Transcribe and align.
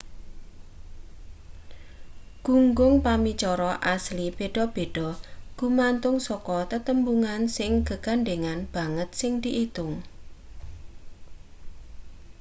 gunggung 2.45 2.93
pamicara 3.05 3.71
asli 3.95 4.25
beda-beda 4.37 5.09
gumantung 5.59 6.15
saka 6.27 6.57
tetembungan 6.71 7.41
sing 7.57 7.71
gegandhengan 7.89 8.59
banget 8.75 9.09
sing 9.19 9.33
diitung 9.43 9.93